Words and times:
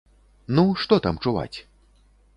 Ну, 0.59 0.63
што 0.85 0.99
там 1.09 1.21
чуваць? 1.27 1.57